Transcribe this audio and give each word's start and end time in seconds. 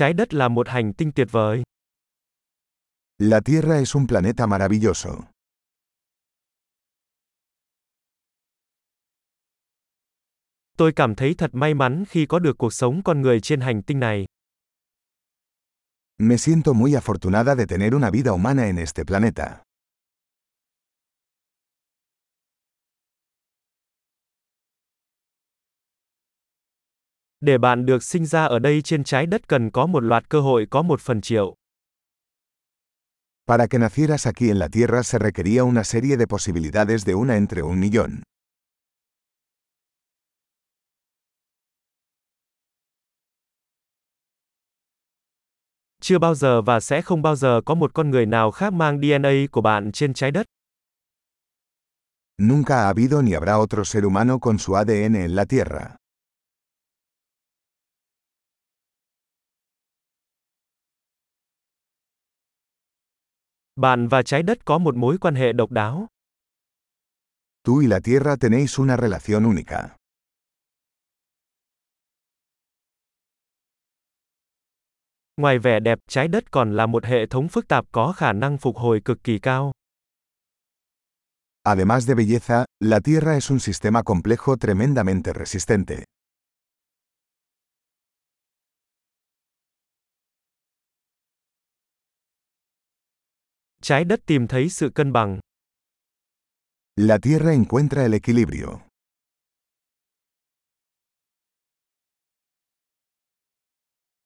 Trái 0.00 0.12
đất 0.12 0.34
là 0.34 0.48
một 0.48 0.68
hành 0.68 0.92
tinh 0.92 1.12
tuyệt 1.14 1.28
vời. 1.30 1.62
La 3.18 3.40
Tierra 3.40 3.76
es 3.78 3.96
un 3.96 4.06
planeta 4.06 4.46
maravilloso. 4.46 5.10
Tôi 10.76 10.92
cảm 10.92 11.14
thấy 11.14 11.34
thật 11.38 11.50
may 11.52 11.74
mắn 11.74 12.04
khi 12.08 12.26
có 12.26 12.38
được 12.38 12.58
cuộc 12.58 12.72
sống 12.72 13.02
con 13.04 13.20
người 13.20 13.40
trên 13.40 13.60
hành 13.60 13.82
tinh 13.82 14.00
này. 14.00 14.26
Me 16.18 16.36
siento 16.36 16.72
muy 16.72 16.94
afortunada 16.94 17.56
de 17.56 17.66
tener 17.66 17.94
una 17.94 18.10
vida 18.10 18.30
humana 18.30 18.64
en 18.64 18.78
este 18.78 19.04
planeta. 19.04 19.62
Để 27.40 27.58
bạn 27.58 27.86
được 27.86 28.02
sinh 28.02 28.26
ra 28.26 28.44
ở 28.44 28.58
đây 28.58 28.82
trên 28.82 29.04
trái 29.04 29.26
đất 29.26 29.48
cần 29.48 29.70
có 29.70 29.86
một 29.86 30.00
loạt 30.00 30.28
cơ 30.28 30.40
hội 30.40 30.66
có 30.70 30.82
một 30.82 31.00
phần 31.00 31.20
triệu. 31.20 31.54
Para 33.46 33.66
que 33.66 33.78
nacieras 33.78 34.26
aquí 34.26 34.48
en 34.48 34.58
la 34.58 34.68
Tierra 34.68 35.02
se 35.02 35.18
requería 35.18 35.62
una 35.62 35.84
serie 35.84 36.16
de 36.16 36.26
posibilidades 36.26 37.06
de 37.06 37.14
una 37.14 37.34
entre 37.34 37.62
un 37.62 37.80
millón. 37.80 38.10
Chưa 46.00 46.18
bao 46.18 46.34
giờ 46.34 46.62
và 46.62 46.80
sẽ 46.80 47.02
không 47.02 47.22
bao 47.22 47.36
giờ 47.36 47.60
có 47.64 47.74
một 47.74 47.94
con 47.94 48.10
người 48.10 48.26
nào 48.26 48.50
khác 48.50 48.72
mang 48.72 49.00
DNA 49.00 49.30
của 49.52 49.60
bạn 49.60 49.92
trên 49.92 50.14
trái 50.14 50.30
đất. 50.30 50.46
Nunca 52.42 52.76
ha 52.76 52.86
habido 52.86 53.22
ni 53.22 53.32
habrá 53.32 53.58
otro 53.58 53.84
ser 53.84 54.04
humano 54.04 54.38
con 54.38 54.58
su 54.58 54.74
ADN 54.74 55.14
en 55.14 55.34
la 55.34 55.44
Tierra. 55.44 55.99
Bạn 63.80 64.08
và 64.08 64.22
trái 64.22 64.42
đất 64.42 64.64
có 64.64 64.78
một 64.78 64.96
mối 64.96 65.18
quan 65.18 65.34
hệ 65.34 65.52
độc 65.52 65.70
đáo. 65.70 66.06
Tú 67.64 67.78
y 67.78 67.86
la 67.86 68.00
Tierra 68.04 68.36
tenéis 68.36 68.80
una 68.80 68.96
relación 68.96 69.44
única. 69.44 69.96
Ngoài 75.36 75.58
vẻ 75.58 75.80
đẹp, 75.80 75.98
trái 76.08 76.28
đất 76.28 76.50
còn 76.50 76.76
là 76.76 76.86
một 76.86 77.04
hệ 77.04 77.26
thống 77.26 77.48
phức 77.48 77.68
tạp 77.68 77.84
có 77.92 78.12
khả 78.12 78.32
năng 78.32 78.58
phục 78.58 78.76
hồi 78.76 79.00
cực 79.04 79.24
kỳ 79.24 79.38
cao. 79.38 79.72
Además 81.62 82.08
de 82.08 82.14
belleza, 82.14 82.64
la 82.80 83.00
Tierra 83.00 83.34
es 83.34 83.50
un 83.50 83.58
sistema 83.60 84.02
complejo 84.02 84.56
tremendamente 84.56 85.32
resistente. 85.32 86.04
Trái 93.90 94.04
đất 94.04 94.20
tìm 94.26 94.48
thấy 94.48 94.68
sự 94.68 94.90
cân 94.94 95.12
bằng. 95.12 95.38
La 96.96 97.18
Tierra 97.22 97.50
encuentra 97.50 98.02
el 98.02 98.12
equilibrio. 98.12 98.66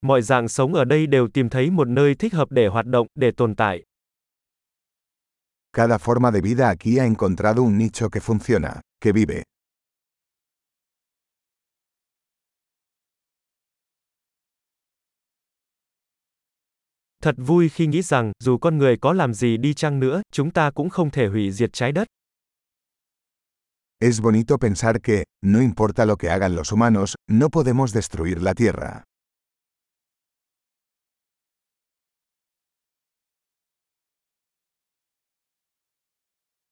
Mọi 0.01 0.23
dạng 0.23 0.48
sống 0.48 0.75
ở 0.75 0.85
đây 0.85 1.07
đều 1.07 1.29
tìm 1.29 1.48
thấy 1.48 1.70
một 1.70 1.89
nơi 1.89 2.15
thích 2.15 2.35
hợp 2.35 2.51
để 2.51 2.67
hoạt 2.67 2.87
động, 2.87 3.07
để 3.15 3.31
tồn 3.37 3.55
tại. 3.57 3.83
Cada 5.73 5.98
forma 5.98 6.31
de 6.33 6.41
vida 6.41 6.69
aquí 6.69 6.98
ha 6.98 7.05
encontrado 7.05 7.62
un 7.62 7.79
nicho 7.79 8.09
que 8.09 8.20
funciona, 8.20 8.81
que 9.01 9.12
vive. 9.12 9.42
Thật 17.25 17.34
vui 17.39 17.69
khi 17.69 17.86
nghĩ 17.86 18.03
rằng, 18.03 18.33
dù 18.39 18.58
con 18.58 18.78
người 18.78 18.97
có 18.97 19.12
làm 19.12 19.34
gì 19.34 19.56
đi 19.56 19.75
chăng 19.75 20.00
nữa, 20.00 20.22
chúng 20.33 20.50
ta 20.50 20.70
cũng 20.70 20.91
không 20.91 21.11
thể 21.11 21.27
hủy 21.27 21.50
diệt 21.53 21.72
trái 21.72 21.92
đất. 21.92 22.08
Es 23.98 24.20
bonito 24.23 24.57
pensar 24.57 24.96
que, 25.02 25.24
no 25.42 25.61
importa 25.61 26.05
lo 26.05 26.17
que 26.17 26.30
hagan 26.30 26.57
los 26.57 26.73
humanos, 26.73 27.14
no 27.30 27.48
podemos 27.48 27.95
destruir 27.95 28.42
la 28.42 28.55
Tierra. 28.55 29.02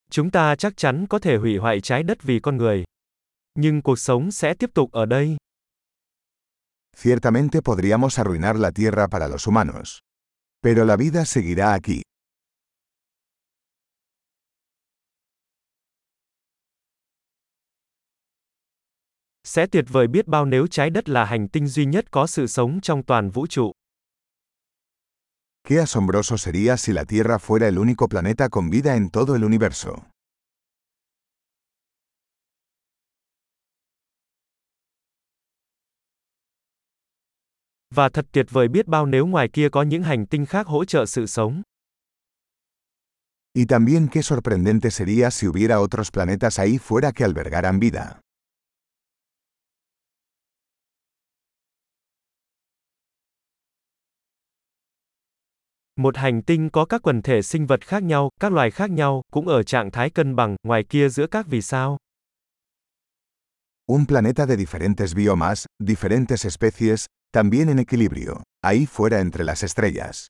Chúng 0.09 0.31
ta 0.31 0.55
chắc 0.55 0.77
chắn 0.77 1.05
có 1.09 1.19
thể 1.19 1.37
hủy 1.37 1.57
hoại 1.57 1.81
trái 1.81 2.03
đất 2.03 2.23
vì 2.23 2.39
con 2.39 2.57
người. 2.57 2.83
Nhưng 3.55 3.81
cuộc 3.81 3.99
sống 3.99 4.31
sẽ 4.31 4.53
tiếp 4.53 4.69
tục 4.73 4.91
ở 4.91 5.05
đây. 5.05 5.37
Ciertamente 7.03 7.61
podríamos 7.61 8.19
arruinar 8.19 8.55
la 8.55 8.71
Tierra 8.71 9.07
para 9.07 9.27
los 9.27 9.47
humanos. 9.47 9.99
Pero 10.63 10.85
la 10.85 10.95
vida 10.95 11.25
seguirá 11.25 11.73
aquí. 11.73 12.01
Sẽ 19.43 19.67
tuyệt 19.67 19.85
vời 19.89 20.07
biết 20.07 20.27
bao 20.27 20.45
nếu 20.45 20.67
trái 20.67 20.89
đất 20.89 21.09
là 21.09 21.25
hành 21.25 21.47
tinh 21.47 21.67
duy 21.67 21.85
nhất 21.85 22.11
có 22.11 22.27
sự 22.27 22.47
sống 22.47 22.79
trong 22.81 23.03
toàn 23.05 23.29
vũ 23.29 23.47
trụ. 23.47 23.71
Qué 25.67 25.79
asombroso 25.79 26.37
sería 26.37 26.77
si 26.77 26.93
la 26.93 27.03
Tierra 27.05 27.37
fuera 27.39 27.67
el 27.67 27.77
único 27.77 28.07
planeta 28.07 28.49
con 28.49 28.69
vida 28.69 28.95
en 28.95 29.09
todo 29.09 29.35
el 29.35 29.43
universo. 29.43 30.12
Và 37.95 38.09
thật 38.09 38.25
tuyệt 38.31 38.45
vời 38.49 38.67
biết 38.67 38.87
bao 38.87 39.05
nếu 39.05 39.25
ngoài 39.25 39.49
kia 39.53 39.69
có 39.69 39.83
những 39.83 40.03
hành 40.03 40.25
tinh 40.25 40.45
khác 40.45 40.67
hỗ 40.67 40.85
trợ 40.85 41.05
sự 41.05 41.25
sống. 41.25 41.61
Y 43.53 43.65
también 43.65 44.07
qué 44.07 44.21
sorprendente 44.21 44.89
sería 44.89 45.29
si 45.29 45.47
hubiera 45.47 45.79
otros 45.79 46.09
planetas 46.11 46.59
ahí 46.59 46.77
fuera 46.87 47.11
que 47.11 47.25
albergaran 47.25 47.79
vida. 47.79 48.19
Một 55.95 56.17
hành 56.17 56.41
tinh 56.41 56.69
có 56.69 56.85
các 56.85 57.01
quần 57.01 57.21
thể 57.21 57.41
sinh 57.41 57.67
vật 57.67 57.85
khác 57.87 58.03
nhau, 58.03 58.29
các 58.39 58.51
loài 58.51 58.71
khác 58.71 58.91
nhau, 58.91 59.21
cũng 59.31 59.47
ở 59.47 59.63
trạng 59.63 59.91
thái 59.91 60.09
cân 60.09 60.35
bằng, 60.35 60.55
ngoài 60.63 60.83
kia 60.89 61.09
giữa 61.09 61.27
các 61.27 61.45
vì 61.47 61.61
sao. 61.61 61.97
Un 63.87 64.05
planeta 64.05 64.45
de 64.45 64.55
diferentes 64.55 65.15
biomas, 65.15 65.65
diferentes 65.79 66.45
especies, 66.45 67.05
también 67.33 67.67
en 67.69 67.79
equilibrio, 67.79 68.43
ahí 68.61 68.85
fuera 68.85 69.19
entre 69.19 69.43
las 69.43 69.63
estrellas. 69.63 70.27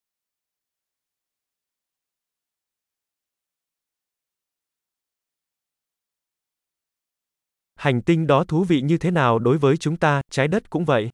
Hành 7.75 8.01
tinh 8.01 8.27
đó 8.27 8.43
thú 8.47 8.63
vị 8.63 8.81
như 8.81 8.97
thế 8.97 9.11
nào 9.11 9.39
đối 9.39 9.57
với 9.57 9.77
chúng 9.77 9.97
ta, 9.97 10.21
trái 10.31 10.47
đất 10.47 10.69
cũng 10.69 10.85
vậy. 10.85 11.09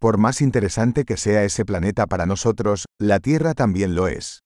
Por 0.00 0.18
más 0.18 0.40
interesante 0.40 1.04
que 1.04 1.16
sea 1.16 1.44
ese 1.44 1.64
planeta 1.64 2.06
para 2.06 2.26
nosotros, 2.26 2.84
la 2.98 3.20
Tierra 3.20 3.54
también 3.54 3.94
lo 3.94 4.08
es. 4.08 4.40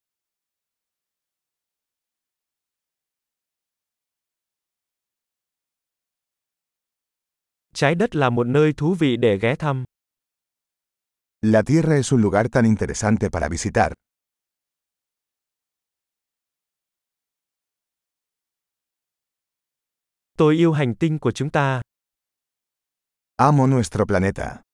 Trái 7.77 7.95
đất 7.95 8.17
là 8.17 8.31
một 8.31 8.47
nơi 8.47 8.73
thú 8.73 8.95
vị 8.95 9.17
để 9.17 9.39
ghé 9.39 9.55
thăm. 9.57 9.85
La 11.43 11.63
Tierra 11.67 11.95
es 11.97 12.13
un 12.13 12.23
lugar 12.23 12.47
tan 12.53 12.65
interesante 12.65 13.29
para 13.33 13.49
visitar. 13.49 13.93
Tôi 20.39 20.55
yêu 20.55 20.73
hành 20.73 20.95
tinh 20.95 21.19
của 21.19 21.31
chúng 21.31 21.51
ta. 21.51 21.83
Amo 23.37 23.67
nuestro 23.67 24.05
planeta. 24.05 24.66